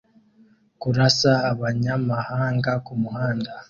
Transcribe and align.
Kurasa 0.81 1.31
abanyamahanga 1.51 2.71
kumuhanda 2.85 3.51